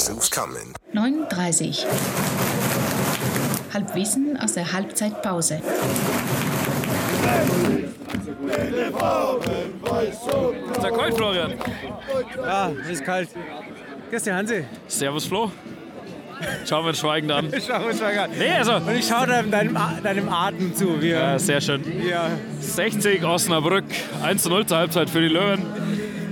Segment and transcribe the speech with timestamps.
[0.00, 0.74] Guess who's coming?
[0.94, 1.84] 9.30
[3.74, 5.60] Halbwissen aus der Halbzeitpause.
[10.70, 11.52] Ist ja kalt, Florian.
[12.34, 13.28] Ja, es ist kalt.
[14.10, 14.64] Dich, Hansi.
[14.88, 15.52] Servus, Flo.
[16.66, 17.52] Schauen wir uns schweigend an.
[17.66, 18.30] Schau uns mal an.
[18.38, 18.76] Nee, also.
[18.76, 19.50] Und ich schaue deinem,
[20.02, 21.02] deinem, Atem zu.
[21.02, 21.84] Wie Ja, sehr schön.
[22.08, 22.30] er
[22.60, 23.84] 60 Osnabrück,
[24.22, 25.79] 1 zu 0 zur Halbzeit für die Löwen.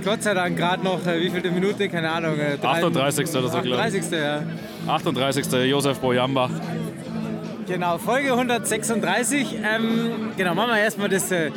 [0.09, 2.33] Gott sei Dank gerade noch, äh, wie viele Minute, keine Ahnung.
[2.39, 3.29] Äh, drei- 38.
[3.35, 4.11] oder so, glaube 38.
[4.11, 4.41] Ja.
[4.83, 4.89] ich.
[4.89, 5.53] 38.
[5.69, 6.49] Josef Bojamba.
[7.67, 9.55] Genau, Folge 136.
[9.63, 11.51] Ähm, genau, machen wir erstmal das, äh,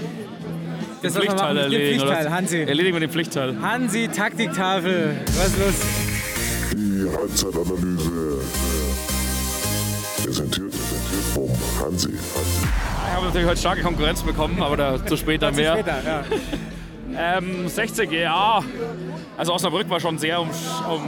[1.03, 2.27] das Pflichtteil machen, erledigen, Pflichtteil.
[2.27, 2.35] oder?
[2.37, 2.61] Hansi.
[2.61, 3.57] Erledigen wir den Pflichtteil.
[3.63, 5.17] Hansi, Taktiktafel.
[5.29, 5.75] Was ist los?
[6.75, 8.39] Die Halbzeitanalyse
[10.23, 10.75] präsentiert
[11.33, 11.49] vom
[11.83, 12.11] Hansi.
[12.11, 15.73] Ich habe natürlich heute starke Konkurrenz bekommen, aber da zu spät dann mehr.
[15.73, 16.23] Später, ja.
[17.17, 18.63] Ähm, 60, ja.
[19.37, 20.49] Also Osnabrück war schon sehr um,
[20.89, 21.03] um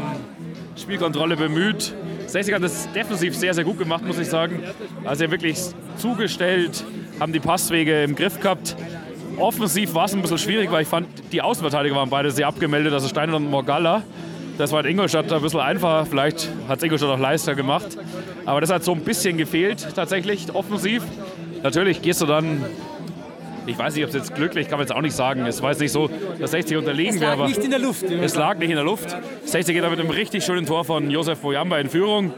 [0.77, 1.95] Spielkontrolle bemüht.
[2.27, 4.63] 60 hat es defensiv sehr, sehr gut gemacht, muss ich sagen.
[5.05, 5.59] Also wirklich
[5.97, 6.85] zugestellt,
[7.21, 8.77] haben die Passwege im Griff gehabt.
[9.37, 12.93] Offensiv war es ein bisschen schwierig, weil ich fand, die Außenverteidiger waren beide sehr abgemeldet,
[12.93, 14.03] also Steiner und Morgalla.
[14.59, 17.99] Das war in Ingolstadt ein bisschen einfacher, vielleicht hat es Ingolstadt auch leichter gemacht.
[18.47, 21.03] Aber das hat so ein bisschen gefehlt, tatsächlich, offensiv.
[21.63, 22.65] Natürlich gehst du dann
[23.67, 25.47] ich weiß nicht, ob es jetzt glücklich, kann man jetzt auch nicht sagen.
[25.47, 27.79] Es war jetzt nicht so, dass 60 unterlegen Es wäre, lag aber nicht in der
[27.79, 28.03] Luft.
[28.05, 29.17] es lag nicht in der Luft.
[29.45, 32.33] 60 geht da mit einem richtig schönen Tor von Josef Bojamba in Führung.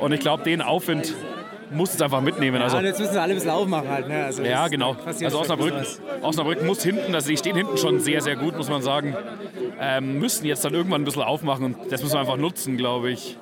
[0.00, 1.14] Und ich glaube, den Aufwind
[1.70, 2.56] muss es einfach mitnehmen.
[2.58, 4.08] Ja, Also, jetzt müssen wir alle ein bisschen aufmachen halt.
[4.08, 4.24] Ne?
[4.24, 4.96] Also ja, genau.
[5.04, 5.74] Also Osnabrück.
[6.22, 9.16] Osnabrück muss hinten, also die stehen hinten schon sehr, sehr gut, muss man sagen.
[9.80, 13.10] Ähm, müssen jetzt dann irgendwann ein bisschen aufmachen und das müssen wir einfach nutzen, glaube
[13.10, 13.36] ich.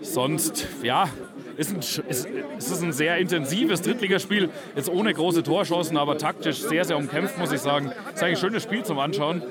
[0.00, 1.08] Sonst, ja,
[1.60, 6.58] ist ein, ist, es ist ein sehr intensives Drittligaspiel, jetzt ohne große Torchancen, aber taktisch
[6.58, 7.92] sehr, sehr umkämpft, muss ich sagen.
[8.14, 9.42] ist eigentlich ein schönes Spiel zum Anschauen.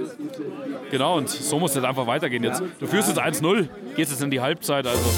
[0.89, 2.63] Genau, und so muss es einfach weitergehen jetzt.
[2.79, 5.09] Du führst jetzt 1-0, gehst jetzt in die Halbzeit, also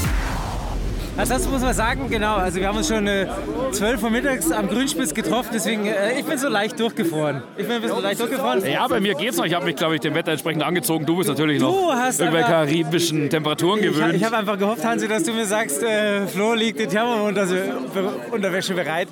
[1.17, 3.27] Ansonsten muss man sagen, genau, also wir haben uns schon äh,
[3.72, 7.44] 12 Uhr mittags am Grünspitz getroffen, deswegen, äh, ich bin so leicht durchgefroren.
[7.57, 8.66] Ich bin ein bisschen leicht durchgefroren.
[8.66, 9.45] Ja, bei mir geht's noch.
[9.45, 11.05] Ich habe mich, glaube ich, dem Wetter entsprechend angezogen.
[11.05, 14.16] Du bist natürlich noch Du irgendwelche aber- karibischen Temperaturen Ich, gewöhnt.
[14.16, 19.09] ich habe einfach gehofft, Hansi, dass du mir sagst, äh, Flo liegt in Thermounterwäsche bereit.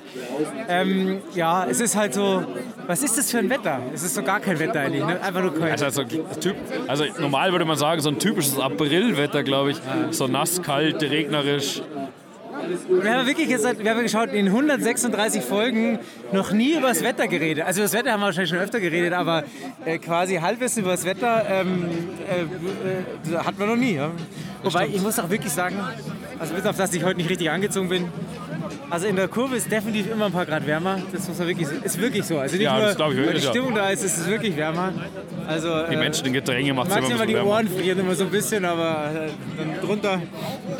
[0.68, 2.42] Ähm, ja, es ist halt so,
[2.86, 3.78] was ist das für ein Wetter?
[3.94, 5.20] Es ist so gar kein Wetter eigentlich, ne?
[5.22, 5.82] einfach nur kalt.
[5.82, 6.56] also, typ,
[6.88, 9.76] also normal würde man sagen, so ein typisches Aprilwetter, glaube ich.
[10.10, 11.82] So nass, kalt, regnerisch.
[12.88, 15.98] Wir haben wirklich jetzt, wir haben geschaut, in 136 Folgen
[16.32, 17.64] noch nie über das Wetter geredet.
[17.64, 19.44] Also über das Wetter haben wir wahrscheinlich schon öfter geredet, aber
[19.84, 21.88] äh, quasi Halbwissen über das Wetter ähm,
[22.28, 23.94] äh, äh, hatten wir noch nie.
[23.94, 24.10] Ja?
[24.62, 25.76] Wobei, ich muss auch wirklich sagen,
[26.38, 28.12] also bis auf das ich heute nicht richtig angezogen bin,
[28.90, 30.98] also in der Kurve ist definitiv immer ein paar Grad wärmer.
[31.12, 32.38] Das muss man wirklich, ist wirklich so.
[32.38, 33.50] Also nicht Ja, nur, das ich weil die wirklich, ja.
[33.50, 34.92] Stimmung da ist, es ist wirklich wärmer.
[35.46, 37.50] Also, Die äh, Menschen in Gedränge macht es immer bisschen die wärmer.
[37.50, 40.22] Ohren frieren immer so ein bisschen, aber äh, dann drunter,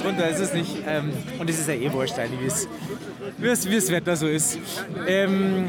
[0.02, 0.76] drunter ist es nicht.
[0.86, 2.68] Ähm, und es ist ja eh wurscht eigentlich, wie es-
[3.38, 4.58] wie es- wie das Wetter so ist.
[5.06, 5.68] Ähm,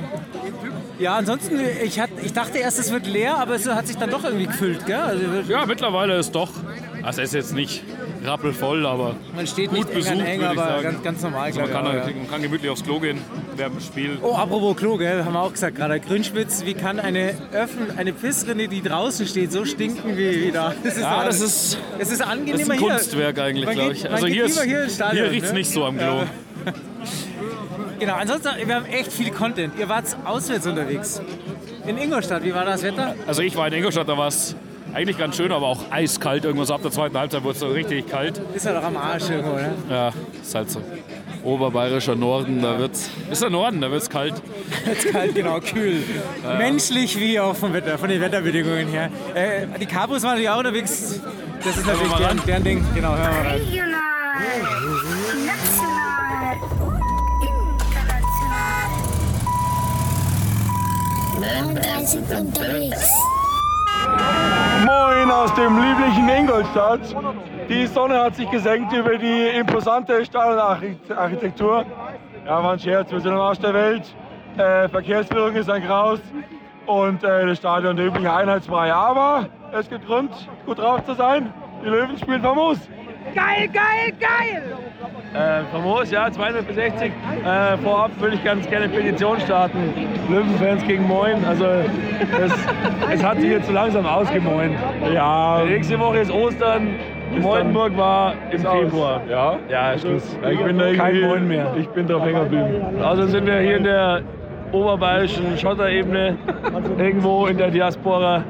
[1.00, 4.10] ja, ansonsten, ich, hat, ich dachte erst, es wird leer, aber es hat sich dann
[4.10, 4.96] doch irgendwie gefüllt, gell?
[4.96, 6.50] Also Ja, mittlerweile ist doch.
[7.02, 7.84] Also es ist jetzt nicht
[8.24, 11.88] rappelvoll, aber man steht gut nicht besucht, eng, aber ganz, ganz normal, Also man, kann,
[11.88, 12.04] auch, ja.
[12.06, 13.20] man kann gemütlich aufs Klo gehen
[13.56, 14.18] während dem Spiel.
[14.22, 16.00] Oh, apropos Klo, gell, haben wir auch gesagt gerade.
[16.00, 20.74] Grünspitz, wie kann eine, Öffn eine Pissrinne, die draußen steht, so stinken wie, wie da?
[20.84, 22.88] Das ist Ja, das ist, es ist das angenehmer ist ein hier.
[22.90, 24.12] Kunstwerk eigentlich, Man glaube geht- ich.
[24.12, 25.58] Also hier, ist, hier Stadion, hier riecht es ne?
[25.60, 26.06] nicht so am Klo.
[26.06, 26.26] Ja.
[28.00, 29.74] Genau, ansonsten, wir haben echt viel Content.
[29.78, 31.22] Ihr wart auswärts unterwegs.
[31.86, 33.14] In Ingolstadt, wie war das Wetter?
[33.28, 34.56] Also ich war in Ingolstadt, da war es
[34.94, 36.46] eigentlich ganz schön, aber auch eiskalt.
[36.46, 38.42] Irgendwas ab der zweiten Halbzeit wurde es so richtig kalt.
[38.54, 39.74] Ist ja doch am Arsch irgendwo, ne?
[39.90, 40.82] Ja, ist halt so.
[41.44, 43.10] Oberbayerischer Norden, da wird's.
[43.32, 44.36] Ist der Norden, da wird's kalt.
[44.86, 46.04] Jetzt kalt, genau, kühl.
[46.58, 49.10] Menschlich wie auch vom Wetter, von den Wetterbedingungen her.
[49.34, 51.20] Äh, die Cabos waren natürlich auch unterwegs.
[51.64, 52.86] Das ist natürlich mal deren, deren Ding.
[52.94, 53.62] Genau, hören wir mal rein.
[53.62, 54.00] Regional,
[55.46, 56.58] national,
[61.40, 61.74] international.
[61.74, 63.12] 39 unterwegs.
[64.86, 67.02] Moin aus dem lieblichen Ingolstadt.
[67.70, 71.86] Die Sonne hat sich gesenkt über die imposante Stadionarchitektur.
[72.46, 74.16] Ja, war ein Scherz, wir sind am Arsch der Welt.
[74.58, 76.20] Äh, Verkehrsführung ist ein Graus
[76.88, 78.92] und äh, das Stadion der übliche Einheitsbrei.
[78.92, 80.32] Aber es gibt Grund,
[80.66, 81.54] gut drauf zu sein.
[81.84, 82.80] Die Löwen spielen famos.
[83.36, 84.78] Geil, geil, geil!
[85.34, 87.04] Äh, famos, ja, 260.
[87.04, 89.94] Äh, vorab würde ich ganz gerne Petition starten.
[90.30, 91.44] Löwenfans gegen Moin.
[91.46, 92.54] Also, es,
[93.14, 94.76] es hat sich jetzt so langsam ausgemoint.
[95.14, 95.64] Ja.
[95.66, 96.96] Nächste Woche ist Ostern.
[97.40, 99.22] Moinburg war im Februar.
[99.30, 99.58] Ja?
[99.70, 100.38] Ja, Schluss.
[100.52, 101.74] ich bin da kein Moin mehr.
[101.80, 103.02] Ich bin drauf hängen geblieben.
[103.02, 104.22] Also sind wir hier in der
[104.74, 106.38] oberbayerischen Schotterebene,
[106.98, 108.44] irgendwo in der Diaspora,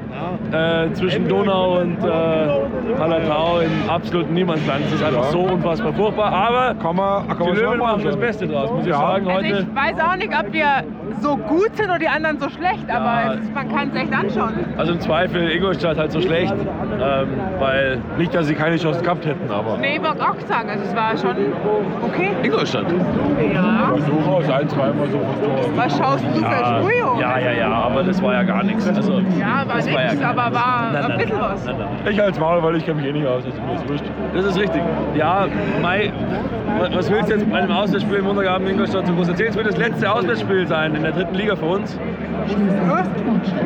[0.52, 4.84] äh, zwischen Donau und äh, Hallertau in absoluten Niemandsland.
[4.86, 8.16] Es ist einfach so unfassbar furchtbar, aber Kann man, kann die Löwen mal machen das.
[8.16, 8.98] Beste draus, muss ich Ja.
[8.98, 9.28] sagen.
[9.28, 10.66] Also Heute ich weiß auch nicht, ob wir
[11.20, 13.34] so gut sind oder die anderen so schlecht, aber Ja.
[13.34, 14.52] es ist, man kann es echt anschauen.
[14.76, 17.28] Also im Zweifel Ingolstadt halt so schlecht, ähm,
[17.58, 19.76] weil Nicht, dass sie keine Chance gehabt hätten, aber.
[19.78, 21.36] Nee, ich mag auch sagen, also es war schon
[22.02, 22.30] okay.
[22.42, 22.86] Ingolstadt.
[23.52, 23.92] Ja.
[24.06, 25.76] Durchaus ein, zweimal so verstorben.
[25.76, 26.42] Was schaust du für
[27.20, 28.86] Ja, ja, ja, ja, aber das war ja gar nichts.
[28.88, 30.54] Also, Ja, war das nix, gar aber nichts.
[30.64, 31.64] war Nein, ein nein, bisschen nein, was.
[31.64, 32.12] nein, nein.
[32.12, 34.04] Ich als Maul, weil ich kenne mich eh nicht aus, also mir ist wurscht.
[34.34, 34.82] Das ist richtig.
[35.14, 35.46] Ja,
[35.80, 36.12] Mai,
[36.92, 39.50] was willst du jetzt bei einem Auswärtsspiel im Montagabend in Ingolstadt so groß erzählen?
[39.50, 41.98] Es wird das letzte Auswärtsspiel sein in der dritten Liga für uns.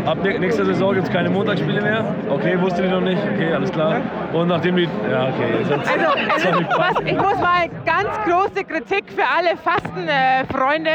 [0.06, 2.04] Ab nächster Saison gibt es keine Montagsspiele mehr.
[2.30, 3.20] Okay, wusste ich noch nicht.
[3.34, 3.96] Okay, alles klar.
[4.32, 4.84] Und nachdem die.
[5.10, 5.54] Ja, okay.
[5.60, 6.06] Jetzt hat's- Also,
[6.50, 10.90] also was, ich muss mal ganz große Kritik für alle Fastenfreunde.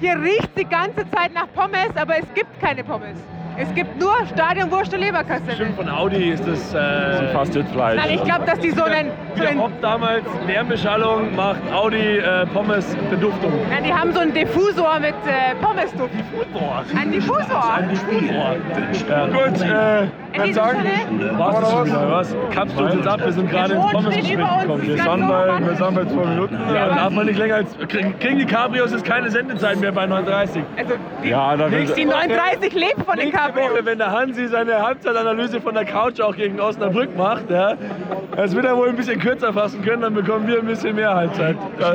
[0.00, 3.18] Hier riecht die ganze Zeit nach Pommes, aber es gibt keine Pommes.
[3.60, 5.56] Es gibt nur Stadionwurst und Leberkassette.
[5.56, 6.72] Stimmt, von Audi ist das.
[6.74, 7.96] Äh, Fast Fleisch.
[7.96, 12.46] Nein, ich glaube, dass die so einen, so der einen damals, Lärmbeschallung macht Audi äh,
[12.46, 13.52] Pommes Beduftung.
[13.68, 16.14] nein, die haben so einen Diffusor mit äh, Pommesduft.
[16.96, 17.80] Ein Diffusor.
[19.08, 19.26] Ja.
[19.26, 20.78] Gut, äh, In diesem sagen,
[21.18, 22.36] Sinne, Warst du schon wieder, was?
[22.54, 24.62] Kappst du uns jetzt ab, wir sind gerade ins Rot Pommes steht über uns.
[24.62, 24.82] gekommen.
[24.82, 25.16] wir sind bei,
[25.46, 25.66] Mann.
[25.66, 26.58] wir sind bei zwei Minuten.
[26.68, 27.76] Ja, Ja, darf man nicht länger als.
[27.88, 30.62] kriegen- Kriegen die Cabrios jetzt keine Sendezeit mehr bei 39.
[30.76, 30.94] Also
[31.24, 33.70] die, ja dann die 39 leben von den Nächste Cabrios.
[33.72, 37.74] Woche, wenn der Hansi seine Halbzeitanalyse von der Couch auch gegen Osnabrück macht, ja,
[38.36, 41.14] das wird er wohl ein bisschen kürzer fassen können, dann bekommen wir ein bisschen mehr
[41.14, 41.56] Halbzeit.
[41.78, 41.92] da,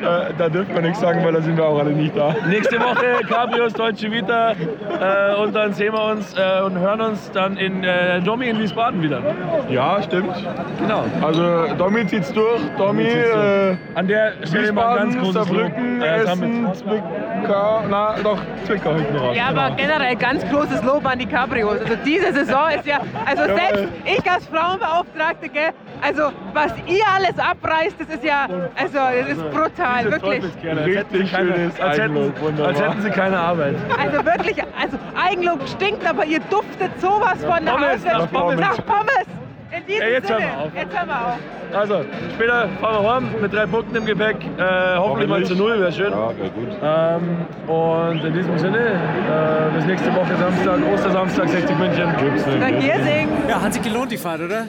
[0.00, 2.34] da, da dürfen wir nichts sagen, weil da sind wir auch alle nicht da.
[2.48, 7.30] Nächste Woche Cabrios Deutsche Vita äh, und dann sehen wir uns äh, und hören uns
[7.32, 9.20] dann in äh, Domi in Wiesbaden wieder.
[9.68, 10.34] Ja, stimmt.
[10.80, 11.04] Genau.
[11.22, 12.60] Also Domi zieht's durch.
[12.76, 15.58] Domi, äh, An der Stelle mal ein ganz Wiesbaden, großes Lob.
[15.60, 19.36] Saarbrücken, Äh, Essen, Zwickau, na doch, Zwickau hinten raus.
[19.36, 21.78] Ja, aber generell ganz großes Lob an die Cabrios.
[21.80, 25.70] Also diese Saison ist ja, also selbst ich als Frauenbeauftragte, gell,
[26.02, 28.46] also was ihr alles abreißt, das ist ja,
[28.76, 30.40] also das ist brutal, wirklich.
[30.40, 32.68] Teufelskerle, als hätten sie Richtig keine- schönes als hätten, Eigenlob, wunderbar.
[32.68, 33.74] als hätten sie keine Arbeit.
[34.02, 38.06] Also wirklich, also Eigenlob stinkt, aber ihr duftet sowas von nach Pommes, Hause.
[38.06, 38.60] nach Pommes.
[38.60, 39.26] Nach Pommes.
[39.72, 40.52] In diesem Ja, jetzt hören Sinne.
[40.52, 40.74] wir auf.
[40.74, 41.38] Jetzt hören wir auf.
[41.72, 42.04] Also,
[42.34, 44.36] später fahren wir heim mit drei Punkten im Gepäck.
[44.58, 46.10] Äh, hoffentlich mal zu null, wäre schön.
[46.10, 46.68] Ja, wäre gut.
[46.82, 52.08] Ähm, und in diesem Sinne, äh, bis nächste Woche Samstag, Ostersamstag, 60 München.
[52.18, 53.28] Gibt's nicht.
[53.48, 54.66] Ja, hat sich gelohnt, die Fahrt, oder?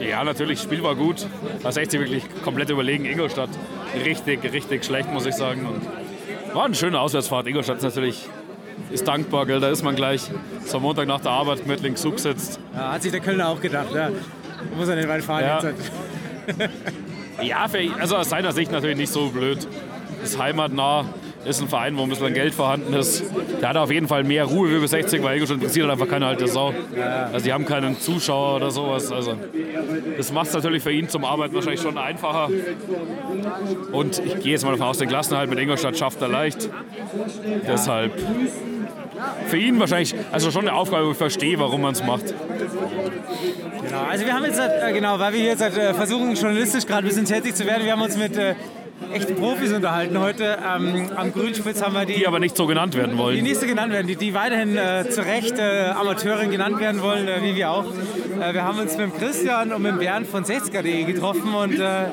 [0.00, 1.26] Ja, natürlich, Spiel war gut.
[1.62, 3.04] War 60 wirklich komplett überlegen.
[3.04, 3.50] Ingolstadt
[4.04, 5.66] richtig, richtig schlecht, muss ich sagen.
[5.66, 7.48] Und war eine schöne Auswärtsfahrt.
[7.48, 8.28] Ingolstadt ist natürlich
[8.90, 9.60] ist dankbar, gell?
[9.60, 10.22] da ist man gleich
[10.64, 12.58] so am Montag nach der Arbeit mit links Zug sitzt.
[12.74, 13.94] Ja, hat sich der Kölner auch gedacht.
[13.94, 14.10] Ja.
[14.76, 15.60] Muss er nicht weit fahren Ja.
[15.62, 16.70] jetzt.
[17.42, 19.66] Ja, für, also aus seiner Sicht natürlich nicht so blöd.
[20.22, 21.04] Ist heimatnah,
[21.44, 23.24] ist ein Verein, wo ein bisschen Geld vorhanden ist.
[23.60, 26.26] Der hat auf jeden Fall mehr Ruhe wie bei 60, weil Ingolstadt interessiert einfach keine
[26.26, 26.72] alte Sau.
[27.32, 29.12] Also die haben keinen Zuschauer oder sowas.
[29.12, 29.34] Also
[30.16, 32.48] das macht es natürlich für ihn zum Arbeiten wahrscheinlich schon einfacher.
[33.92, 36.68] Und ich gehe jetzt mal davon aus, den Klassenhalt mit Ingolstadt schafft er leicht.
[37.66, 38.12] Deshalb
[39.46, 42.34] für ihn wahrscheinlich, also schon eine Aufgabe, wo ich verstehe, warum man es macht.
[43.84, 47.08] Genau, also wir haben jetzt, äh, genau, weil wir jetzt äh, versuchen, journalistisch gerade ein
[47.08, 48.54] bisschen tätig zu werden, wir haben uns mit äh,
[49.12, 50.58] echten Profis unterhalten heute.
[50.64, 53.42] Ähm, am Grünspitz haben wir die, Die aber nicht so genannt werden die wollen.
[53.42, 57.28] nicht so genannt werden, die, die weiterhin äh, zu Recht äh, Amateurin genannt werden wollen,
[57.28, 57.84] äh, wie wir auch.
[58.40, 61.78] Äh, wir haben uns mit dem Christian und mit dem Bernd von 60er.de getroffen und
[61.78, 62.06] äh,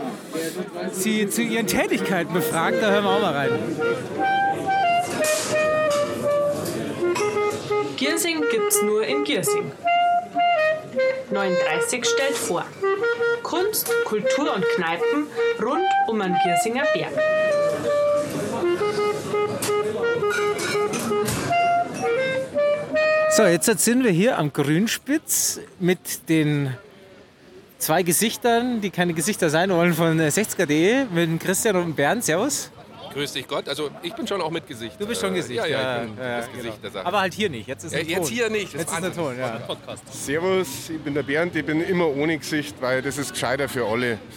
[0.91, 2.77] sie zu ihren Tätigkeiten befragt.
[2.81, 3.49] Da hören wir auch mal rein.
[7.97, 9.71] Giersing gibt's nur in Giersing.
[11.31, 12.65] 39 stellt vor.
[13.43, 15.27] Kunst, Kultur und Kneipen
[15.61, 17.11] rund um den Giersinger Berg.
[23.31, 26.75] So, jetzt sind wir hier am Grünspitz mit den
[27.77, 32.25] zwei Gesichtern, die keine Gesichter sein wollen, von äh, 60er.de, mit Christian und Bernd.
[32.25, 32.71] Servus.
[33.13, 33.67] Grüß dich Gott.
[33.67, 34.95] Also ich bin schon auch mit Gesicht.
[34.99, 35.57] Du bist schon Äh, Gesicht.
[35.59, 36.57] Ja, ja, ich bin ja, das genau.
[36.57, 37.05] Gesicht der Sache.
[37.05, 37.67] Aber halt hier nicht.
[37.67, 38.73] Jetzt ist Äh, ein jetzt hier nicht.
[38.73, 39.13] Das Jetzt ist der.
[39.13, 39.49] Ton, ja.
[39.67, 40.03] Podcast.
[40.25, 43.85] Servus, ich bin der Bernd, ich bin immer ohne Gesicht, weil das ist gescheiter für
[43.85, 44.17] alle.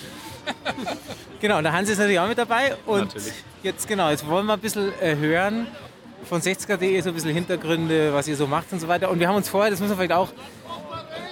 [1.41, 2.75] Genau, und der Hans ist natürlich auch mit dabei.
[2.87, 3.33] Und Natürlich.
[3.63, 5.67] jetzt, genau, jetzt wollen wir ein bisschen äh, hören
[6.25, 9.11] von 60er.de, so ein bisschen Hintergründe, was ihr so macht und so weiter.
[9.11, 10.31] Und wir haben uns vorher, das muss man vielleicht auch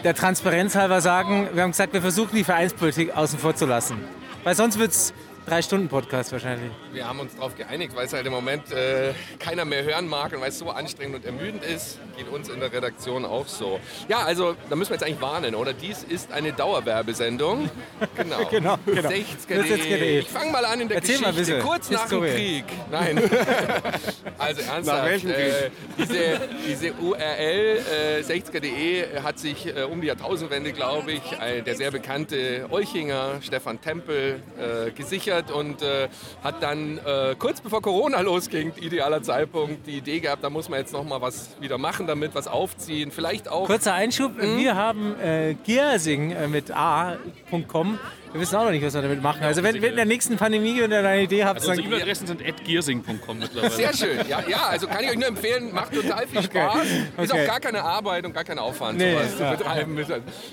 [0.04, 4.04] der Transparenz halber sagen, wir haben gesagt, wir versuchen die Vereinspolitik außen vor zu lassen.
[4.44, 5.14] Weil sonst wird es
[5.46, 6.70] Drei-Stunden-Podcast wahrscheinlich.
[6.92, 10.32] Wir haben uns darauf geeinigt, weil es halt im Moment äh, keiner mehr hören mag
[10.32, 13.80] und weil es so anstrengend und ermüdend ist, geht uns in der Redaktion auch so.
[14.08, 15.72] Ja, also da müssen wir jetzt eigentlich warnen, oder?
[15.72, 17.68] Dies ist eine Dauerwerbesendung.
[18.14, 18.44] Genau.
[18.50, 19.08] Genau, genau.
[19.08, 19.62] 60er.de.
[19.62, 20.18] 60er.de.
[20.20, 21.66] Ich fange mal an in der Erzähl mal Geschichte, bitte.
[21.66, 22.22] kurz nach dem.
[22.22, 22.64] Krieg.
[22.90, 23.18] Nein.
[24.38, 25.24] also ernsthaft.
[25.24, 31.22] Äh, diese, diese URL äh, 60er.de hat sich äh, um die Jahrtausendwende, glaube ich,
[31.64, 34.90] der sehr bekannte Olchinger Stefan Tempel äh,
[35.32, 36.08] gesichert und äh,
[36.42, 40.80] hat dann äh, kurz bevor Corona losging, idealer Zeitpunkt, die Idee gehabt, da muss man
[40.80, 45.18] jetzt noch mal was wieder machen damit, was aufziehen, vielleicht auch Kurzer Einschub, wir haben
[45.20, 47.98] äh, Giersing äh, mit a.com.
[48.32, 49.42] Wir wissen auch noch nicht, was wir damit machen.
[49.42, 51.92] Also wenn, wenn in der nächsten Pandemie, wenn ihr eine Idee habt, Also unsere dann...
[51.92, 53.70] E-Mail-Adressen sind atgearsing.com mittlerweile.
[53.72, 54.18] Sehr schön.
[54.28, 56.48] Ja, ja, also kann ich euch nur empfehlen, macht total viel Okay.
[56.60, 56.86] Spaß.
[56.86, 57.42] Ist Okay.
[57.42, 59.50] auch gar keine Arbeit und gar kein Aufwand, Nee, sowas ja.
[59.52, 59.98] zu betreiben.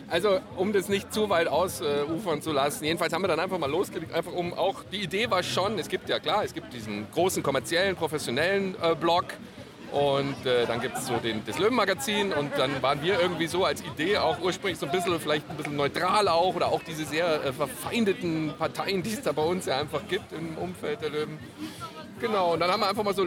[0.10, 2.84] Also, um das nicht zu weit ausufern zu lassen.
[2.84, 5.88] Jedenfalls haben wir dann einfach mal losgelegt, einfach um auch, die Idee war schon, es
[5.88, 9.26] gibt ja klar, es gibt diesen großen kommerziellen, professionellen äh, Blog.
[9.92, 13.66] Und äh, dann gibt es so den, das Löwenmagazin und dann waren wir irgendwie so
[13.66, 17.06] als Idee auch ursprünglich so ein bisschen, vielleicht ein bisschen neutral auch oder auch diese
[17.06, 21.10] sehr äh, verfeindeten Parteien, die es da bei uns ja einfach gibt im Umfeld der
[21.10, 21.40] Löwen.
[22.20, 23.26] Genau, und dann haben wir einfach mal so,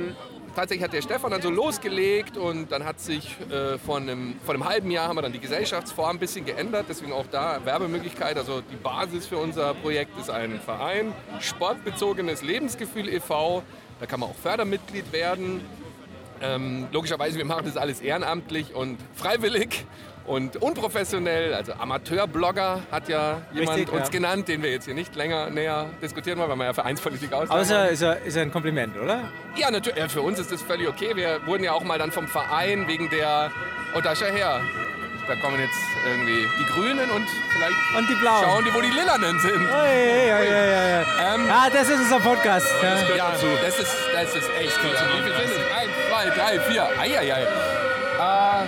[0.55, 4.55] tatsächlich hat der Stefan dann so losgelegt und dann hat sich äh, vor, einem, vor
[4.55, 8.37] einem halben Jahr haben wir dann die Gesellschaftsform ein bisschen geändert, deswegen auch da Werbemöglichkeit.
[8.37, 13.63] Also die Basis für unser Projekt ist ein Verein, Sportbezogenes Lebensgefühl e.V.,
[14.01, 15.61] da kann man auch Fördermitglied werden.
[16.43, 19.85] Ähm, logischerweise, wir machen das alles ehrenamtlich und freiwillig
[20.27, 21.55] und unprofessionell.
[21.55, 24.11] Also Amateurblogger hat ja jemand Richtig, uns ja.
[24.13, 27.51] genannt, den wir jetzt hier nicht länger näher diskutieren wollen, weil wir ja Vereinspolitik aus.
[27.51, 29.21] Aber ist ja, ist, ja, ist ja ein Kompliment, oder?
[29.57, 29.99] Ja, natürlich.
[29.99, 31.15] Ja, für uns ist das völlig okay.
[31.17, 33.51] Wir wurden ja auch mal dann vom Verein wegen der.
[33.97, 34.61] Oh, da schau her.
[35.29, 38.43] Da kommen jetzt irgendwie die Grünen und vielleicht Und die Blauen.
[38.45, 39.55] schauen die, wo die Lilanen sind.
[39.71, 41.35] Oi, oi, oi, oi, oi.
[41.35, 42.67] Ähm, Ah, das ist unser Podcast.
[42.83, 43.17] Ja.
[43.17, 43.33] ja,
[43.63, 44.91] das ist, das ist echt gut.
[44.91, 46.12] Wie viel sind es?
[46.23, 46.87] Zwei, drei, vier.
[47.01, 47.43] Eieiei.
[47.43, 48.65] Äh,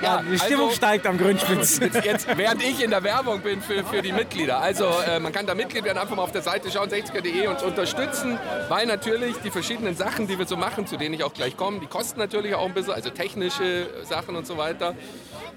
[0.00, 1.78] Ja, die Stimmung also- steigt am Grünspitz.
[1.82, 4.60] Jetzt, jetzt, während ich in der Werbung bin für, für die Mitglieder.
[4.60, 7.64] Also äh, man kann da Mitglied werden, einfach mal auf der Seite schauen, 60er.de uns
[7.64, 8.38] unterstützen,
[8.68, 11.80] weil natürlich die verschiedenen Sachen, die wir so machen, zu denen ich auch gleich komme,
[11.80, 14.94] die kosten natürlich auch ein bisschen, also technische Sachen und so weiter.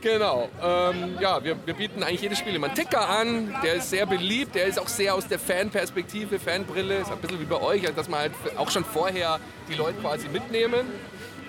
[0.01, 0.50] Genau.
[0.62, 3.55] Ähm, ja, wir, wir bieten eigentlich jedes Spiel immer einen Ticker an.
[3.63, 4.55] Der ist sehr beliebt.
[4.55, 6.96] Der ist auch sehr aus der Fanperspektive, Fanbrille.
[6.96, 9.39] Ist ein bisschen wie bei euch, also dass man halt auch schon vorher
[9.70, 10.88] die Leute quasi mitnehmen.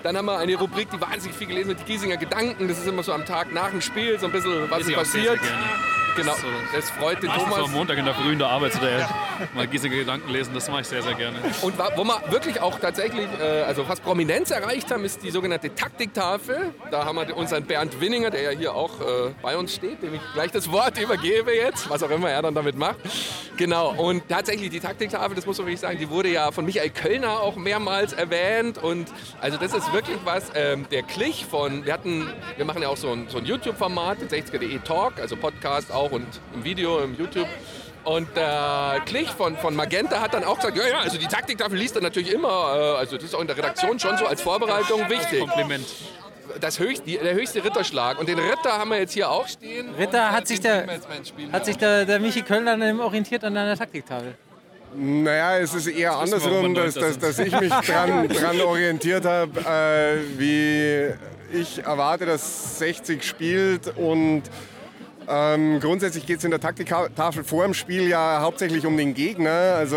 [0.03, 2.67] Dann haben wir eine Rubrik, die wahnsinnig viel gelesen wird, die Giesinger Gedanken.
[2.67, 5.39] Das ist immer so am Tag nach dem Spiel, so ein bisschen, was ist passiert.
[6.15, 6.35] Genau,
[6.73, 7.65] das freut den Meistens Thomas.
[7.65, 9.09] am Montag in der Früh in der Arbeit oder
[9.53, 11.37] mal Giesinger Gedanken lesen, das mache ich sehr, sehr gerne.
[11.61, 15.73] Und wo wir wirklich auch tatsächlich, äh, also fast Prominenz erreicht haben, ist die sogenannte
[15.73, 16.73] Taktiktafel.
[16.91, 20.13] Da haben wir unseren Bernd Winninger, der ja hier auch äh, bei uns steht, dem
[20.13, 22.97] ich gleich das Wort übergebe jetzt, was auch immer er dann damit macht.
[23.57, 26.89] Genau, und tatsächlich die Taktiktafel, das muss man wirklich sagen, die wurde ja von Michael
[26.89, 28.77] Kölner auch mehrmals erwähnt.
[28.77, 29.07] Und
[29.41, 32.27] also das ist wirklich was, ähm, der Klich von, wir hatten,
[32.57, 36.27] wir machen ja auch so ein, so ein YouTube-Format, 60er.de Talk, also Podcast auch und
[36.53, 37.47] im Video, im YouTube.
[38.03, 41.77] Und der Klich von, von Magenta hat dann auch gesagt, ja, ja, also die Taktiktafel
[41.77, 44.41] liest er natürlich immer, äh, also das ist auch in der Redaktion schon so als
[44.41, 45.39] Vorbereitung wichtig.
[45.39, 45.85] Kompliment.
[46.59, 48.19] Das höchst, die, der höchste Ritterschlag.
[48.19, 49.95] Und den Ritter haben wir jetzt hier auch stehen.
[49.97, 50.85] Ritter hat sich der,
[51.51, 54.35] hat sich der, der Michi Kölner dann orientiert an deiner Taktiktafel.
[54.95, 59.59] Naja, es ist eher wir, andersrum, dass, dass, dass ich mich dran, dran orientiert habe,
[59.61, 61.13] äh, wie
[61.57, 64.43] ich erwarte, dass 60 spielt und
[65.27, 69.75] ähm, grundsätzlich geht es in der Taktiktafel vor dem Spiel ja hauptsächlich um den Gegner.
[69.77, 69.95] Also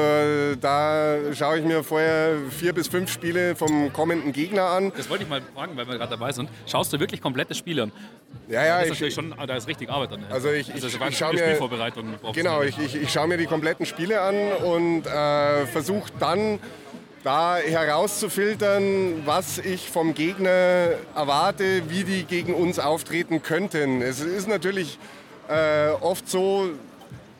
[0.60, 4.92] da schaue ich mir vorher vier bis fünf Spiele vom kommenden Gegner an.
[4.96, 6.48] Das wollte ich mal fragen, weil wir gerade dabei sind.
[6.66, 7.92] Schaust du wirklich komplette Spiele an?
[8.48, 10.24] Ja, ja, das ist ich, schon, da ist richtig Arbeit dran.
[10.30, 11.56] Also ich- also, ich- ich schau viele mir-
[12.34, 16.58] Genau, ich, ich, ich schaue mir die kompletten Spiele an und äh, versuche dann
[17.26, 24.00] da herauszufiltern, was ich vom Gegner erwarte, wie die gegen uns auftreten könnten.
[24.00, 24.96] Es ist natürlich
[25.48, 26.68] äh, oft so,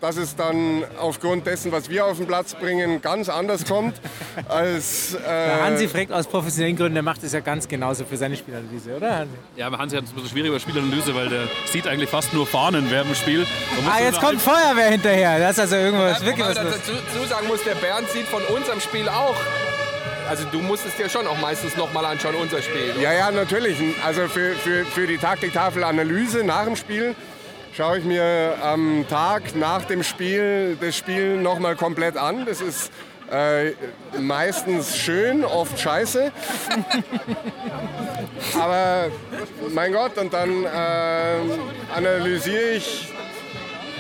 [0.00, 4.00] dass es dann aufgrund dessen, was wir auf den Platz bringen, ganz anders kommt
[4.49, 5.14] als...
[5.14, 8.97] Äh, Hansi fragt aus professionellen Gründen, der macht es ja ganz genauso für seine Spielanalyse,
[8.97, 9.19] oder?
[9.19, 9.35] Hansi?
[9.55, 12.35] Ja, aber Hansi hat es ein bisschen schwierig bei Spielanalyse, weil der sieht eigentlich fast
[12.35, 13.47] nur Fahnen während dem Spiel.
[13.88, 15.38] Ah, jetzt kommt Feuerwehr hinterher.
[15.38, 18.43] Das ist also irgendwas, Ja, wirklich was dazu dazu sagen muss, der Bernd sieht von
[18.43, 19.37] unserem Spiel auch.
[20.28, 22.95] Also du musstest ja schon auch meistens nochmal anschauen, unser Spiel.
[23.00, 23.78] Ja, ja, natürlich.
[24.04, 27.14] Also für, für, für die Taktiktafel-Analyse nach dem Spiel
[27.76, 32.45] schaue ich mir am Tag nach dem Spiel das Spiel nochmal komplett an.
[32.45, 32.90] Das ist
[33.30, 33.73] äh,
[34.18, 36.33] meistens schön, oft scheiße.
[38.61, 39.11] Aber
[39.71, 41.38] mein Gott, und dann äh,
[41.95, 43.12] analysiere ich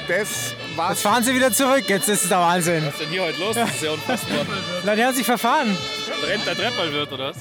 [0.08, 0.90] das, was.
[0.90, 2.84] Jetzt fahren sie wieder zurück, jetzt ist es der Wahnsinn.
[2.86, 3.54] Was ist denn hier heute los?
[3.54, 4.46] Das ist ja unfassbar.
[4.84, 5.76] Na, die haben sich verfahren.
[6.22, 7.36] Brennt der Treppball wird, oder was?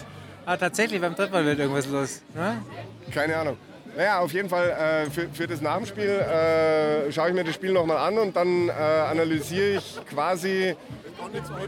[0.45, 2.21] Ah, tatsächlich, beim Trittball wird irgendwas los.
[2.35, 2.61] Ne?
[3.11, 3.57] Keine Ahnung.
[3.97, 7.71] Naja, auf jeden Fall äh, für, für das Nachspiel äh, schaue ich mir das Spiel
[7.71, 10.75] nochmal an und dann äh, analysiere ich quasi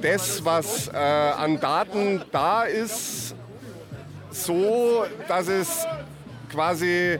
[0.01, 3.33] das, was äh, an Daten da ist,
[4.29, 5.87] so, dass es
[6.51, 7.17] quasi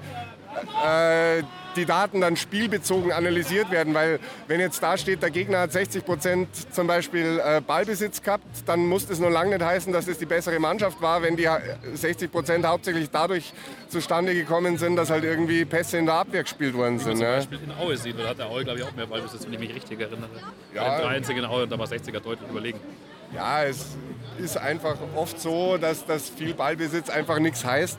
[0.86, 1.44] äh,
[1.78, 6.04] die Daten dann spielbezogen analysiert werden, weil wenn jetzt da steht, der Gegner hat 60
[6.04, 10.18] Prozent zum Beispiel äh, Ballbesitz gehabt, dann muss das noch lange nicht heißen, dass es
[10.18, 11.62] die bessere Mannschaft war, wenn die ha-
[11.94, 13.54] 60 Prozent hauptsächlich dadurch
[13.88, 17.18] zustande gekommen sind, dass halt irgendwie Pässe in der Abwehr gespielt worden Wie man sind.
[17.18, 17.36] zum Ja.
[17.36, 19.60] Beispiel in Aue sieht, da hat der Aue, glaube ich, auch mehr Ballbesitz, wenn ich
[19.60, 20.30] mich richtig erinnere.
[20.74, 20.98] Ja.
[20.98, 22.80] Der einzige in Aue und da war 60er deutlich überlegen.
[23.36, 23.86] Ja, es
[24.40, 27.98] ist einfach oft so, dass, dass viel Ballbesitz einfach nichts heißt.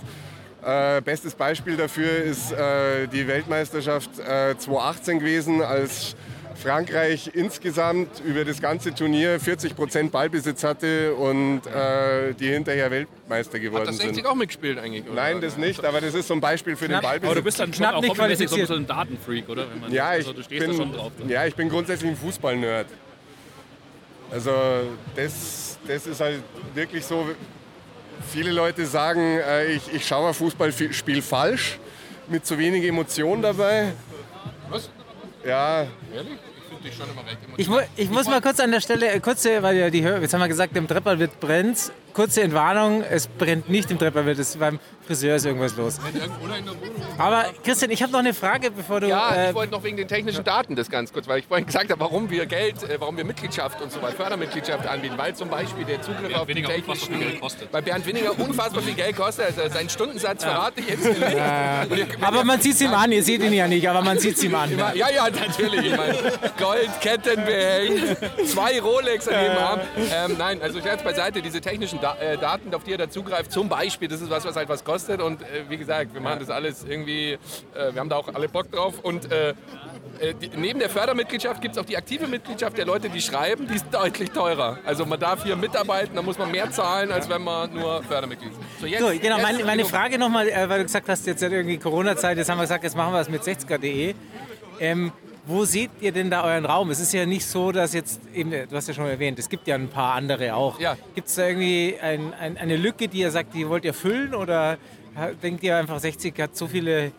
[0.62, 6.16] Äh, bestes Beispiel dafür ist äh, die Weltmeisterschaft äh, 2018 gewesen, als
[6.56, 13.60] Frankreich insgesamt über das ganze Turnier 40 Prozent Ballbesitz hatte und äh, die hinterher Weltmeister
[13.60, 14.08] geworden Hat das sind.
[14.14, 15.04] 60 auch mitgespielt eigentlich?
[15.06, 15.14] Oder?
[15.14, 17.26] Nein, das nicht, aber das ist so ein Beispiel für den Ballbesitz.
[17.30, 18.90] Aber du bist dann schon Knapp auch nicht hobbymäßig so ein qualifiziert.
[18.90, 19.70] Datenfreak, oder?
[19.70, 21.12] Wenn man, Ja, ich also du stehst bin, da schon drauf.
[21.24, 21.32] ne?
[21.32, 22.86] ja, ich bin grundsätzlich ein Fußball-Nerd.
[24.32, 24.52] Also
[25.14, 26.42] das, das ist halt
[26.74, 27.28] wirklich so,
[28.26, 31.78] viele Leute sagen, äh, ich, ich schaue ein Fußballspiel falsch,
[32.28, 33.92] mit zu wenig Emotion dabei.
[34.68, 34.90] Was?
[35.44, 36.32] Ja, Ehrlich?
[36.56, 39.10] Ich finde dich schon immer recht Ich, mu ich muss mal kurz an der Stelle,
[39.10, 41.92] äh, kurze, weil ja die Hör jetzt haben wir gesagt, im Treppal wird brennt.
[42.12, 45.98] Kurze Entwarnung, es brennt nicht im Treppal, wird es beim Friseur ist irgendwas los.
[47.16, 49.08] Aber Christian, ich habe noch eine Frage, bevor du.
[49.08, 51.64] Ja, äh, ich wollte noch wegen den technischen Daten das ganz kurz, weil ich vorhin
[51.64, 55.34] gesagt habe, warum wir Geld, äh, warum wir Mitgliedschaft und so weiter, Fördermitgliedschaft anbieten, weil
[55.34, 57.72] zum Beispiel der Zugriff auf die technischen, Geld kostet.
[57.72, 61.20] weil Bernd Weniger unfassbar viel Geld kostet, also seinen Stundensatz verrate ich jetzt nicht.
[61.20, 64.36] Ihr- aber man sieht es ihm an, ihr seht ihn ja nicht, aber man sieht
[64.36, 64.76] es ihm an.
[64.76, 65.86] Ja, ja, ja, natürlich.
[65.92, 66.14] Ich meine,
[66.58, 69.80] Gold, Kettenbehäng, zwei Rolex an jedem Arm.
[70.12, 73.52] Ähm, nein, also Scherz beiseite, diese technischen da äh, Daten, auf die ihr da zugreift,
[73.52, 75.20] zum Beispiel, das ist was, was halt was kostet.
[75.20, 77.38] Und äh, wie gesagt, wir machen das alles irgendwie, äh,
[77.92, 79.00] wir haben da auch alle Bock drauf.
[79.02, 79.50] Und äh,
[80.20, 83.66] äh, die, neben der Fördermitgliedschaft gibt es auch die aktive Mitgliedschaft der Leute, die schreiben,
[83.68, 84.78] die ist deutlich teurer.
[84.84, 88.52] Also man darf hier mitarbeiten, da muss man mehr zahlen, als wenn man nur Fördermitglied
[88.52, 88.80] ist.
[88.80, 89.84] So, jetzt, So, genau, jetzt meine, meine.
[89.84, 92.96] Frage nochmal, äh, weil du gesagt hast, jetzt irgendwie Corona-Zeit, jetzt haben wir gesagt, jetzt
[92.96, 94.14] machen wir es mit 60er.de.
[94.80, 95.12] Ähm,
[95.48, 96.90] wo seht ihr denn da euren Raum?
[96.90, 99.66] Es ist ja nicht so, dass jetzt, eben, du hast ja schon erwähnt, es gibt
[99.66, 100.78] ja ein paar andere auch.
[100.78, 100.96] Ja.
[101.14, 104.34] Gibt es da irgendwie ein, ein, eine Lücke, die ihr sagt, die wollt ihr füllen
[104.34, 104.76] oder
[105.42, 107.12] denkt ihr einfach, 60 hat so viele,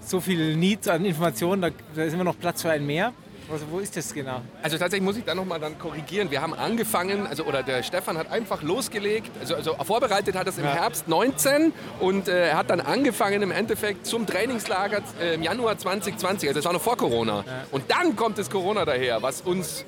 [0.00, 3.12] so viel Needs an Informationen, da, da ist immer noch Platz für ein mehr?
[3.50, 4.42] Also wo ist das genau?
[4.62, 6.30] Also tatsächlich muss ich da nochmal dann korrigieren.
[6.30, 10.58] Wir haben angefangen, also oder der Stefan hat einfach losgelegt, also, also vorbereitet hat es
[10.58, 15.42] im Herbst 19 und äh, er hat dann angefangen im Endeffekt zum Trainingslager äh, im
[15.42, 17.44] Januar 2020, also das war noch vor Corona.
[17.70, 19.84] Und dann kommt das Corona daher, was uns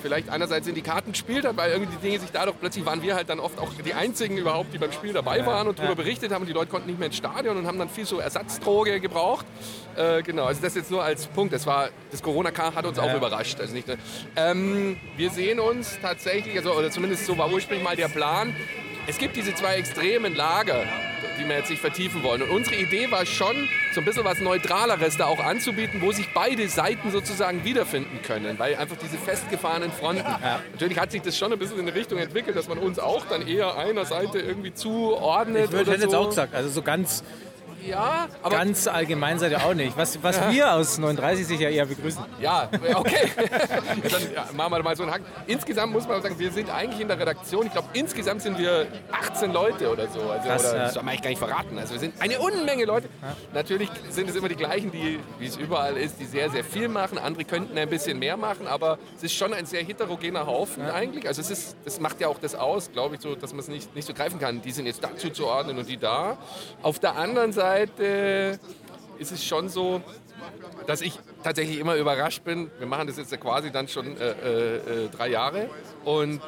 [0.00, 3.02] vielleicht einerseits in die Karten gespielt hat, weil irgendwie die Dinge sich dadurch plötzlich waren
[3.02, 5.94] wir halt dann oft auch die einzigen überhaupt, die beim Spiel dabei waren und darüber
[5.94, 6.42] berichtet haben.
[6.42, 9.46] Und die Leute konnten nicht mehr ins Stadion und haben dann viel so Ersatzdroge gebraucht.
[9.96, 11.52] Äh, genau, also das jetzt nur als Punkt.
[11.52, 13.60] Das war das Corona hat uns auch überrascht.
[13.60, 13.98] Also nicht, ne?
[14.36, 18.54] ähm, wir sehen uns tatsächlich, also, oder zumindest so war ursprünglich mal der Plan.
[19.06, 20.84] Es gibt diese zwei extremen Lager,
[21.38, 22.42] die wir jetzt nicht vertiefen wollen.
[22.42, 26.32] Und unsere Idee war schon, so ein bisschen was Neutraleres da auch anzubieten, wo sich
[26.32, 30.24] beide Seiten sozusagen wiederfinden können, weil einfach diese festgefahrenen Fronten.
[30.72, 33.26] Natürlich hat sich das schon ein bisschen in eine Richtung entwickelt, dass man uns auch
[33.26, 35.66] dann eher einer Seite irgendwie zuordnet.
[35.66, 36.18] Ich würde oder jetzt so.
[36.18, 37.22] auch gesagt, also so ganz,
[37.86, 39.96] Ja, aber ganz allgemein seid ihr auch nicht.
[39.96, 40.52] Was, was Ja.
[40.52, 42.22] wir aus 39 sicher eher begrüßen.
[42.40, 43.30] Ja, okay.
[43.36, 45.24] Dann ja, machen wir mal so einen Haken.
[45.46, 48.86] Insgesamt muss man sagen, wir sind eigentlich in der Redaktion, ich glaube, insgesamt sind wir
[49.12, 50.20] 18 Leute oder so.
[50.20, 50.82] Also, Krass, oder, ja.
[50.84, 51.78] Das soll man eigentlich gar nicht verraten.
[51.78, 53.08] Also wir sind eine Unmenge Leute.
[53.54, 56.88] Natürlich sind es immer die gleichen, die, wie es überall ist, die sehr, sehr viel
[56.88, 57.16] machen.
[57.18, 61.26] Andere könnten ein bisschen mehr machen, aber es ist schon ein sehr heterogener Haufen eigentlich.
[61.26, 63.68] Also es ist, das macht ja auch das aus, glaube ich, so, dass man es
[63.68, 64.60] nicht, nicht so greifen kann.
[64.60, 66.36] Die sind jetzt dazu zu ordnen und die da.
[66.82, 67.69] Auf der anderen Seite
[69.18, 70.02] ist es schon so,
[70.86, 72.70] dass ich tatsächlich immer überrascht bin.
[72.78, 75.68] Wir machen das jetzt quasi dann schon äh, äh, äh, drei Jahre.
[76.04, 76.40] Und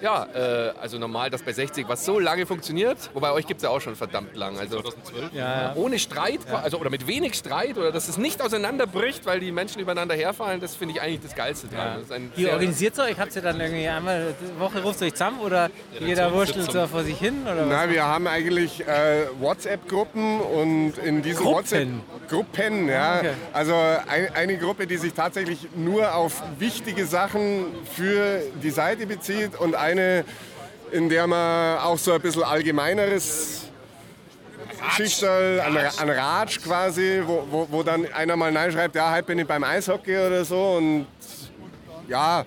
[0.00, 2.96] ja, äh, also normal, dass bei 60 was so lange funktioniert.
[3.14, 4.58] Wobei euch gibt es ja auch schon verdammt lang.
[4.58, 5.32] Also 2012.
[5.32, 9.52] Ja, ohne Streit, also oder mit wenig Streit oder dass es nicht auseinanderbricht, weil die
[9.52, 11.98] Menschen übereinander herfallen, das finde ich eigentlich das Geilste dran.
[12.08, 13.18] Das sehr- organisiert ihr euch?
[13.18, 16.86] Habt ihr dann irgendwie einmal die Woche ruft ihr euch zusammen oder jeder wurschtelt so
[16.86, 17.42] vor sich hin?
[17.44, 17.66] Oder was?
[17.68, 21.56] Na, wir haben eigentlich äh, WhatsApp-Gruppen und in diesen Gruppen?
[21.56, 23.18] WhatsApp-Gruppen, ja.
[23.18, 23.30] Okay.
[23.52, 29.58] Also ein, eine Gruppe, die sich tatsächlich nur auf wichtige Sachen für die Seite bezieht
[29.58, 33.68] und eine, in der man auch so ein bisschen allgemeineres
[34.96, 39.24] Schichterl, an, an Ratsch quasi, wo, wo, wo dann einer mal Nein schreibt, ja, heute
[39.24, 41.06] bin ich beim Eishockey oder so und
[42.08, 42.44] ja,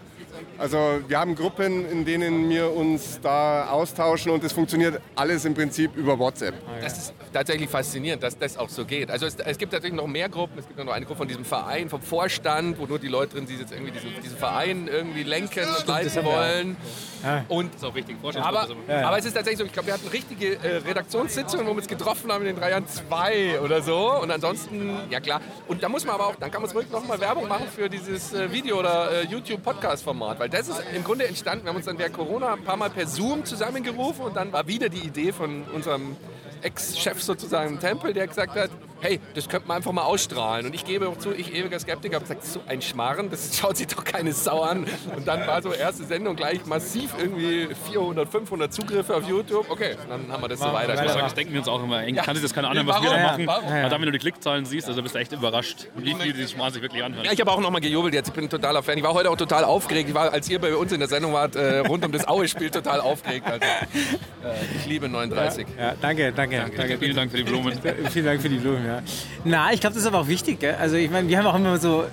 [0.57, 5.53] also wir haben Gruppen, in denen wir uns da austauschen und es funktioniert alles im
[5.53, 6.55] Prinzip über WhatsApp.
[6.81, 9.09] Das ist tatsächlich faszinierend, dass das auch so geht.
[9.11, 10.57] Also es, es gibt natürlich noch mehr Gruppen.
[10.59, 13.47] Es gibt noch eine Gruppe von diesem Verein, vom Vorstand, wo nur die Leute drin
[13.47, 16.77] sind, die jetzt irgendwie diesen, diesen Verein irgendwie lenken und leiten wollen.
[17.23, 17.45] Ja.
[17.47, 18.17] Und Das ist auch wichtig.
[18.23, 21.71] aber, immer- aber es ist tatsächlich so, ich glaube, wir hatten richtige äh, Redaktionssitzungen, wo
[21.71, 24.13] wir uns getroffen haben in den drei Jahren zwei oder so.
[24.21, 25.39] Und ansonsten, ja klar.
[25.67, 28.33] Und da muss man aber auch, dann kann man wirklich nochmal Werbung machen für dieses
[28.33, 30.39] äh, Video- oder äh, YouTube-Podcast-Format.
[30.39, 32.89] Weil das ist im Grunde entstanden, wir haben uns dann während Corona ein paar Mal
[32.89, 36.15] per Zoom zusammengerufen und dann war wieder die Idee von unserem
[36.63, 38.69] Ex-Chef sozusagen im Tempel, der gesagt hat,
[39.03, 40.65] hey, das könnte man einfach mal ausstrahlen.
[40.65, 43.77] Und ich gebe auch zu, ich ewiger Skeptiker, habe gesagt, so ein Schmarren, das schaut
[43.77, 44.85] sich doch keine Sau an.
[45.15, 49.69] Und dann war so erste Sendung gleich massiv irgendwie 400, 500 Zugriffe auf YouTube.
[49.69, 51.19] Okay, dann haben wir das so Ich muss sagen, weiter.
[51.21, 51.97] das denken wir uns auch immer.
[51.97, 52.23] Eigentlich Ja.
[52.23, 53.45] kann sich das keiner anhören, was wir da machen.
[53.47, 53.65] Warum?
[53.67, 56.47] Aber dann, wenn du die Klickzahlen siehst, also bist du echt überrascht, wie viele die
[56.47, 57.25] Schmarrn sich wirklich anhören.
[57.25, 58.29] Ja, ich habe auch nochmal gejubelt jetzt.
[58.29, 58.97] Ich bin totaler Fan.
[58.97, 60.09] Ich war heute auch total aufgeregt.
[60.09, 62.69] Ich war, als ihr bei uns in der Sendung wart, äh, rund um das Aue-Spiel
[62.69, 63.45] total aufgeregt.
[63.47, 65.67] Also, äh, ich liebe 39.
[65.77, 66.97] Ja, danke, danke, danke.
[66.97, 67.73] Vielen Dank für die Blumen.
[68.11, 69.03] Vielen Dank für die Blumen, ja.
[69.43, 70.59] Na, ich glaube, das ist aber auch wichtig.
[70.59, 70.75] Gell?
[70.79, 72.05] Also ich meine, wir haben auch immer so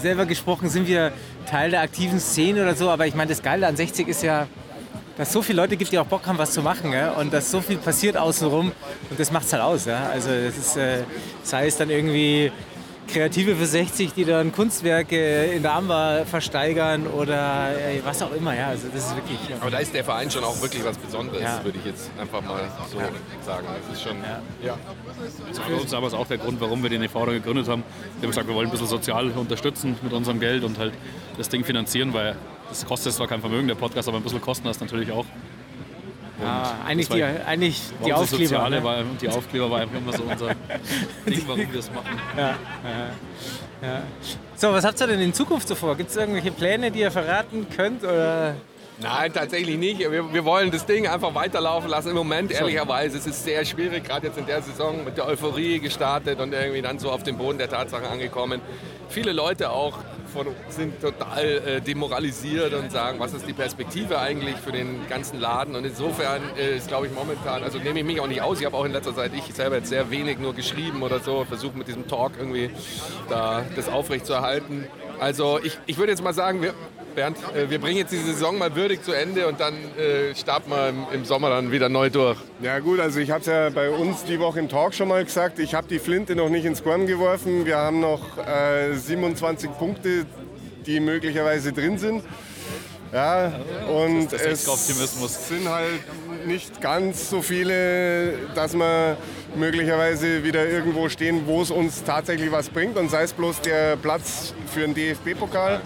[0.00, 1.12] selber gesprochen, sind wir
[1.46, 4.46] Teil der aktiven Szene oder so, aber ich meine, das Geile an 60 ist ja,
[5.16, 7.12] dass es so viele Leute gibt, die auch Bock haben, was zu machen gell?
[7.18, 8.72] und dass so viel passiert außenrum
[9.10, 9.84] und das macht es halt aus.
[9.84, 10.08] Ja?
[10.12, 11.02] Also das ist, äh,
[11.42, 12.52] sei es dann irgendwie
[13.12, 18.54] Kreative für 60, die dann Kunstwerke in der AMBA versteigern oder äh, was auch immer.
[18.56, 18.68] Ja?
[18.68, 19.38] Also das ist wirklich...
[19.48, 19.56] Ja.
[19.60, 21.64] Aber da ist der Verein schon auch wirklich was Besonderes, Ja.
[21.64, 22.98] würde ich jetzt einfach mal so
[23.44, 23.66] sagen.
[23.88, 24.16] Das ist schon.
[24.62, 24.76] Ja.
[25.48, 27.24] Also für uns aber ist auch der Grund, warum wir den e.V.
[27.26, 27.82] gegründet haben.
[28.18, 30.92] Wir haben gesagt, wir wollen ein bisschen sozial unterstützen mit unserem Geld und halt
[31.36, 32.36] das Ding finanzieren, weil
[32.68, 35.26] das kostet zwar kein Vermögen, der Podcast, aber ein bisschen Kosten das natürlich auch.
[36.44, 38.44] Ah, eigentlich das die, eigentlich die Aufkleber.
[38.44, 38.84] Soziale ne?
[38.84, 40.48] war, und die Aufkleber war einfach immer so unser
[41.26, 42.20] Ding, warum wir es machen.
[42.36, 44.02] Ja, ja, ja.
[44.56, 45.96] So, was habt ihr denn in Zukunft so vor?
[45.96, 48.04] Gibt es irgendwelche Pläne, die ihr verraten könnt?
[48.04, 48.54] Oder?
[49.00, 50.00] Nein, tatsächlich nicht.
[50.00, 52.10] Wir, wir wollen das Ding einfach weiterlaufen lassen.
[52.10, 55.78] Im Moment, ehrlicherweise, es ist sehr schwierig, gerade jetzt in der Saison mit der Euphorie
[55.78, 58.60] gestartet und irgendwie dann so auf den Boden der Tatsachen angekommen.
[59.08, 59.98] Viele Leute auch
[60.30, 65.40] von, sind total äh, demoralisiert und sagen, was ist die Perspektive eigentlich für den ganzen
[65.40, 65.76] Laden?
[65.76, 68.60] Und insofern äh, ist, glaube ich, momentan, also nehme ich mich auch nicht aus.
[68.60, 71.44] Ich habe auch in letzter Zeit, ich selber jetzt sehr wenig nur geschrieben oder so,
[71.44, 72.70] versuche mit diesem Talk irgendwie
[73.28, 74.86] da das aufrechtzuerhalten.
[75.18, 76.74] Also ich, ich würde jetzt mal sagen, wir,
[77.20, 80.70] Bernd, äh, wir bringen jetzt die Saison mal würdig zu Ende und dann äh, starten
[80.70, 82.38] wir im, im Sommer dann wieder neu durch.
[82.62, 85.22] Ja gut, also ich habe es ja bei uns die Woche im Talk schon mal
[85.22, 85.58] gesagt.
[85.58, 87.66] Ich habe die Flinte noch nicht ins Korn geworfen.
[87.66, 90.24] Wir haben noch äh, 27 Punkte,
[90.86, 92.24] die möglicherweise drin sind.
[93.12, 93.52] Ja,
[93.92, 99.18] und Das ist der es sind halt nicht ganz so viele, dass wir
[99.56, 102.96] möglicherweise wieder irgendwo stehen, wo es uns tatsächlich was bringt.
[102.96, 105.82] Und sei es bloß der Platz für den DFB-Pokal.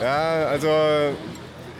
[0.00, 0.68] Ja, also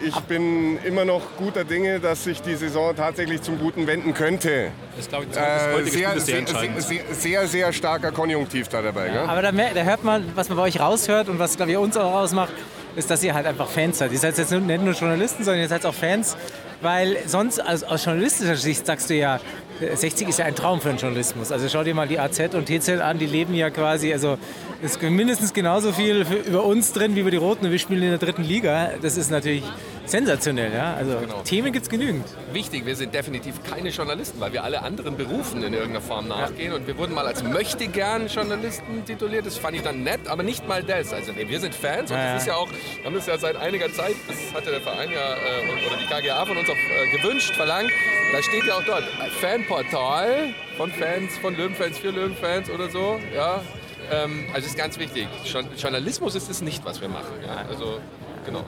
[0.05, 4.69] ich bin immer noch guter Dinge, dass sich die Saison tatsächlich zum Guten wenden könnte.
[4.97, 6.83] Das glaube ich, das Äh, Spiel sehr, ist sehr sehr, entscheidend.
[6.83, 9.09] sehr, sehr, sehr starker Konjunktiv da dabei.
[9.09, 9.19] gell?
[9.27, 11.97] Aber da, da hört man, was man bei euch raushört und was, glaube ich, uns
[11.97, 12.53] auch ausmacht,
[12.95, 14.13] ist, dass ihr halt einfach Fans seid.
[14.13, 16.37] Ihr seid jetzt nicht nur Journalisten, sondern ihr seid auch Fans,
[16.81, 19.39] weil sonst also aus journalistischer Sicht sagst du ja,
[19.81, 21.53] äh, 60 ist ja ein Traum für den Journalismus.
[21.53, 24.39] Also schau dir mal die AZ und TZ an, die leben ja quasi, also
[24.83, 28.19] ist mindestens genauso viel über uns drin wie über die Roten wir spielen in der
[28.19, 28.91] dritten Liga.
[29.01, 29.63] Das ist natürlich
[30.07, 30.95] sensationell, ja.
[30.95, 31.41] Also Genau.
[31.43, 32.25] Themen gibt es genügend.
[32.53, 36.73] Wichtig, wir sind definitiv keine Journalisten, weil wir alle anderen Berufen in irgendeiner Form nachgehen.
[36.73, 39.47] Und wir wurden mal als Möchtegern-Journalisten tituliert.
[39.47, 41.13] Das fand ich dann nett, aber nicht mal das.
[41.13, 42.37] Also nee, wir sind Fans und Ja, das ja.
[42.37, 45.35] ist ja auch, wir haben das ja seit einiger Zeit, das hatte der Verein ja
[45.35, 47.91] äh, oder die KGA von uns auch äh, gewünscht, verlangt.
[48.33, 49.05] Da steht ja auch dort,
[49.41, 53.19] Fanportal von Fans, von Löwenfans für Löwenfans oder so.
[53.35, 53.63] Ja.
[54.11, 55.27] Ähm, also ist ganz wichtig.
[55.45, 57.33] Jour- Journalismus ist es nicht, was wir machen.
[57.45, 57.65] Ja.
[57.69, 57.99] Also,
[58.47, 58.65] genau.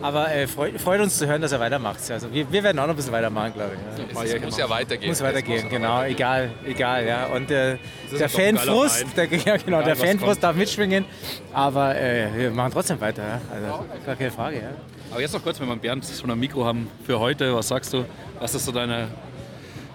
[0.00, 1.98] Aber äh, freut, freut uns zu hören, dass er weitermacht.
[2.10, 4.14] Also wir, wir werden auch noch ein bisschen weitermachen, glaube ich.
[4.14, 4.22] Ja.
[4.22, 5.10] Es, es muss ja weitergehen.
[5.10, 7.26] Muss weitergehen, auch genau, egal, egal, ja.
[7.26, 7.76] Und äh,
[8.18, 11.04] der Fanfrust, der, ja, genau, Egal, der Fanfrust darf mitschwingen,
[11.52, 13.40] aber äh, wir machen trotzdem weiter, ja.
[13.52, 14.70] also gar keine Frage, ja.
[15.10, 17.92] Aber jetzt noch kurz, wenn wir Bernd schon am Mikro haben, für heute, was sagst
[17.92, 18.04] du?
[18.40, 19.08] Was ist so deine,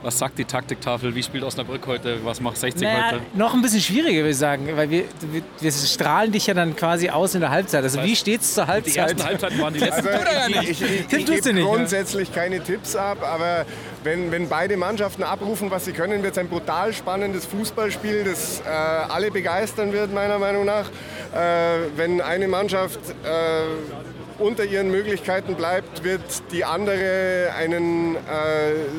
[0.04, 1.16] was sagt die Taktiktafel?
[1.16, 2.24] Wie spielt Osnabrück heute?
[2.24, 3.22] Was macht 60 Naja, heute?
[3.34, 6.76] noch ein bisschen schwieriger, würde ich sagen, weil wir, wir, wir strahlen dich ja dann
[6.76, 7.84] quasi aus in der Halbzeit.
[7.84, 8.94] Also wie steht's zur Halbzeit?
[8.94, 10.08] Die ersten Halbzeiten waren die letzten.
[10.08, 13.66] Also Tut er ja ich, ich, ich, ich gebe nicht, grundsätzlich keine Tipps ab, aber
[14.04, 18.62] wenn, wenn beide Mannschaften abrufen, was sie können, wird es ein brutal spannendes Fußballspiel, das
[18.62, 20.90] äh, alle begeistern wird, meiner Meinung nach.
[21.34, 24.03] Äh, wenn eine Mannschaft äh,
[24.40, 28.20] unter ihren Möglichkeiten bleibt, wird die andere einen äh,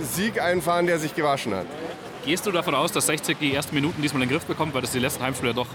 [0.03, 1.67] Sieg einfahren, der sich gewaschen hat.
[2.25, 4.83] Gehst du davon aus, dass 60 die ersten Minuten diesmal in den Griff bekommt, weil
[4.83, 5.67] das die letzten Heimspiele doch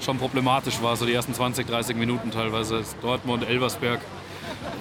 [0.00, 2.82] schon problematisch war, so die ersten 20, 30 Minuten teilweise.
[3.02, 4.00] Dortmund, Elversberg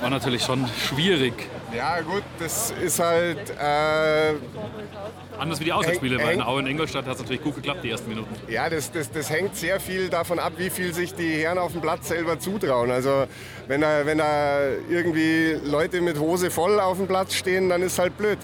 [0.02, 1.34] war natürlich schon schwierig.
[1.76, 3.50] Ja gut, das ist halt...
[3.52, 4.34] Äh,
[5.38, 7.92] Anders wie die Auswärtsspiele, weil in Aue und Ingolstadt hat es natürlich gut geklappt, die
[7.92, 8.36] ersten Minuten.
[8.50, 11.72] Ja, das, das, das hängt sehr viel davon ab, wie viel sich die Herren auf
[11.72, 12.92] dem Platz selber zutrauen.
[12.92, 13.26] Also
[13.68, 18.00] wenn da, wenn da irgendwie Leute mit Hose voll auf dem Platz stehen, dann ist
[18.00, 18.40] halt blöd.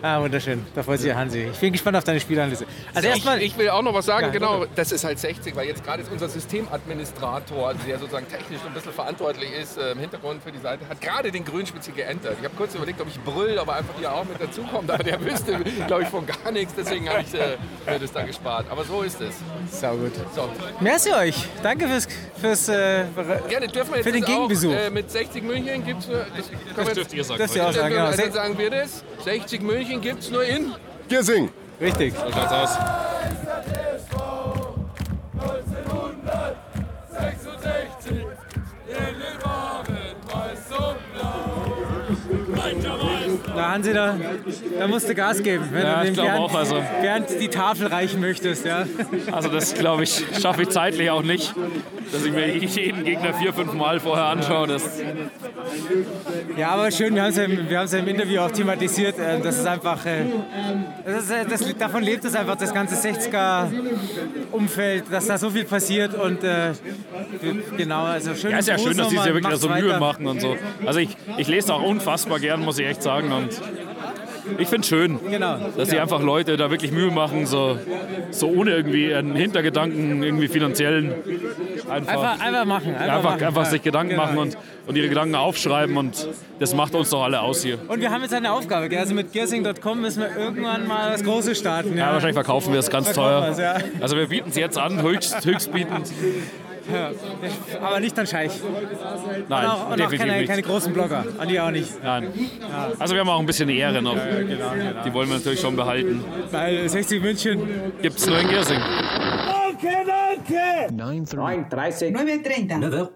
[0.00, 0.64] Ah, wunderschön.
[0.74, 1.48] Da freut sich Hansi.
[1.52, 2.66] Ich bin gespannt auf deine Spielanalyse.
[2.94, 5.66] Also erstmal, ich, will auch noch was sagen, Ja, genau, das ist halt 60, weil
[5.66, 10.42] jetzt gerade ist unser Systemadministrator, der sozusagen technisch ein bisschen verantwortlich ist äh, im Hintergrund
[10.42, 12.36] für die Seite, hat gerade den Grünspitz hier geändert.
[12.38, 15.20] Ich habe kurz überlegt, ob ich brüll, aber einfach hier auch mit dazukommt, aber der
[15.24, 17.56] wüsste, glaube ich, von gar nichts, deswegen habe ich äh,
[17.90, 18.66] mir das dann gespart.
[18.70, 19.36] Aber so ist es.
[19.70, 20.12] Sau gut.
[20.34, 20.48] So.
[20.80, 21.34] Merci euch.
[21.62, 22.08] Danke fürs,
[22.40, 23.04] fürs äh,
[23.48, 24.72] Gerne, dürfen wir jetzt für den das Gegenbesuch.
[24.72, 26.06] Auch, äh, mit 60 München gibt es.
[26.06, 28.06] Das, wir dürft ihr sagen Dürft ihr auch sagen, genau.
[28.06, 29.04] Also sagen wir das.
[29.28, 30.72] 60 München gibt es nur in...
[31.06, 31.50] Giersing.
[31.78, 32.14] Richtig.
[32.14, 33.07] So schaut's aus.
[43.92, 44.32] Na, Hansi,
[44.72, 46.76] da, da musst du Gas geben, wenn Ja, du dem Bernd, auch, also.
[47.00, 48.64] Bernd die Tafel reichen möchtest.
[48.64, 48.84] Ja.
[49.32, 51.54] Also das, glaube ich, schaffe ich zeitlich auch nicht,
[52.12, 54.66] dass ich mir jeden Gegner vier, fünf Mal vorher anschaue.
[54.66, 54.82] Das,
[56.56, 59.18] Ja, aber schön, wir haben es ja, im- wir ja im Interview auch thematisiert.
[59.18, 60.24] Äh, das ist einfach, äh,
[61.04, 65.64] das ist, äh, das, davon lebt es einfach, das ganze 60er-Umfeld, dass da so viel
[65.64, 66.72] passiert und äh,
[67.76, 68.50] genau, also schön.
[68.52, 70.56] ja, ist ja schön, dass die sich ja wirklich so Mühe machen und so.
[70.86, 73.30] Also ich, ich lese auch unfassbar gern, muss ich echt sagen.
[73.32, 73.48] Und
[74.58, 75.56] ich finde es schön, Genau.
[75.76, 77.78] dass sich einfach Leute da wirklich Mühe machen, so,
[78.30, 81.12] so ohne irgendwie einen Hintergedanken, irgendwie finanziellen.
[81.88, 82.94] Einfach, Einfach, einfach machen.
[82.94, 83.44] Einfach, Ja, einfach, machen.
[83.44, 84.22] einfach Ja, sich Gedanken genau.
[84.24, 87.78] machen und, und ihre Gedanken aufschreiben und das macht uns doch alle aus hier.
[87.88, 91.54] Und wir haben jetzt eine Aufgabe, also mit gearsing.com müssen wir irgendwann mal das Große
[91.54, 91.96] starten.
[91.96, 93.76] Ja, wahrscheinlich verkaufen wir es ganz Verkaufen teuer.
[93.76, 93.82] ja.
[94.00, 96.10] Also wir bieten es jetzt an, höchst, höchstbietend.
[96.92, 97.10] Ja.
[97.82, 98.52] Aber nicht an Scheich.
[99.48, 100.48] Nein, und auch, und auch definitiv keine, nicht.
[100.48, 101.24] keine großen Blogger.
[101.38, 102.02] An die auch nicht.
[102.02, 102.32] Nein.
[102.98, 104.14] Also wir haben auch ein bisschen Ehre noch.
[104.14, 104.72] genau,
[105.04, 106.24] Die wollen wir natürlich schon behalten.
[106.50, 107.62] Weil 60 München.
[108.00, 108.80] Gibt es nur in Giersing.
[109.80, 112.12] Danke, danke 9.30 9.30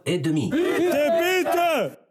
[0.04, 2.01] 9h30 9h30